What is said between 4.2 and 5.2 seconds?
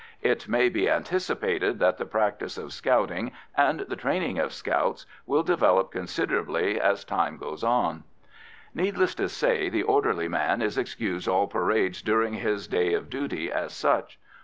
of scouts